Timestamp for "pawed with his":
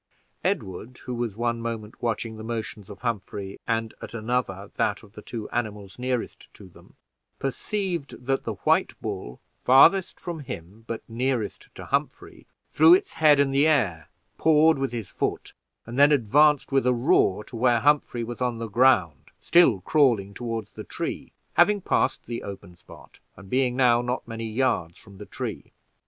14.39-15.09